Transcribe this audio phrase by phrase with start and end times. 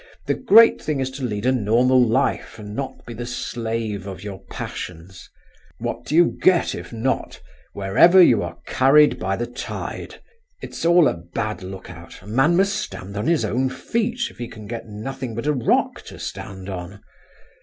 [0.25, 4.23] The great thing is to lead a normal life, and not be the slave of
[4.23, 5.29] your passions.
[5.77, 7.39] What do you get if not?
[7.73, 12.75] Wherever you are carried by the tide—it's all a bad look out; a man must
[12.77, 16.67] stand on his own feet, if he can get nothing but a rock to stand
[16.67, 17.01] on.